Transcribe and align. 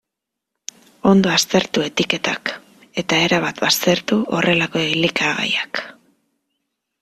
Ondo 1.09 1.31
aztertu 1.33 1.83
etiketak, 1.89 2.53
eta 3.03 3.21
erabat 3.27 3.63
baztertu 3.67 4.21
horrelako 4.39 4.85
elikagaiak. 4.89 5.87